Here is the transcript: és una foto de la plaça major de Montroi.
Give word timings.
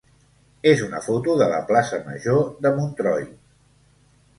és 0.71 0.81
una 0.85 1.01
foto 1.09 1.37
de 1.43 1.49
la 1.53 1.61
plaça 1.69 2.01
major 2.11 2.43
de 2.67 2.77
Montroi. 2.83 3.33